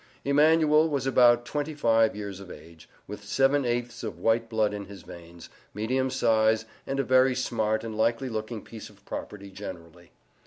[0.25, 4.85] EMANUEL was about twenty five years of age, with seven eighths of white blood in
[4.85, 10.09] his veins, medium size, and a very smart and likely looking piece of property generally.